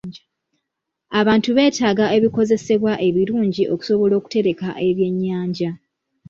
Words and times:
Abantu 1.19 1.49
beetaaga 1.57 2.05
ebikozesebwa 2.17 2.93
ebirungi 3.07 3.63
okusobola 3.73 4.13
okutereka 4.19 4.67
ebyennyanja. 4.87 5.71